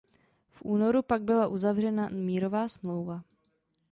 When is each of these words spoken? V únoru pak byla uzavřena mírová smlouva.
V 0.51 0.61
únoru 0.63 1.01
pak 1.01 1.21
byla 1.21 1.47
uzavřena 1.47 2.09
mírová 2.09 2.67
smlouva. 2.67 3.21